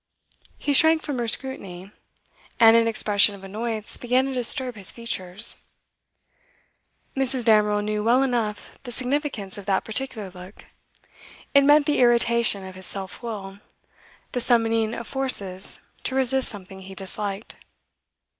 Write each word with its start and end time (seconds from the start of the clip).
He 0.57 0.73
shrank 0.73 1.03
from 1.03 1.19
her 1.19 1.27
scrutiny, 1.27 1.91
and 2.59 2.75
an 2.75 2.87
expression 2.87 3.35
of 3.35 3.43
annoyance 3.43 3.97
began 3.97 4.25
to 4.25 4.33
disturb 4.33 4.73
his 4.73 4.89
features. 4.89 5.67
Mrs. 7.15 7.45
Damerel 7.45 7.83
knew 7.83 8.03
well 8.03 8.23
enough 8.23 8.79
the 8.81 8.91
significance 8.91 9.59
of 9.59 9.67
that 9.67 9.83
particular 9.85 10.31
look; 10.31 10.65
it 11.53 11.61
meant 11.63 11.85
the 11.85 11.99
irritation 11.99 12.65
of 12.65 12.73
his 12.73 12.87
self 12.87 13.21
will, 13.21 13.59
the 14.31 14.41
summoning 14.41 14.95
of 14.95 15.05
forces 15.07 15.81
to 16.05 16.15
resist 16.15 16.49
something 16.49 16.79
he 16.79 16.95
disliked. 16.95 17.57